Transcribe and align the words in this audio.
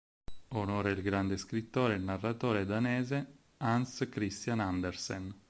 Onora 0.53 0.89
il 0.89 1.03
grande 1.03 1.37
scrittore 1.37 1.93
e 1.93 1.97
narratore 1.99 2.65
danese 2.65 3.37
Hans 3.57 4.07
Christian 4.09 4.59
Andersen. 4.59 5.31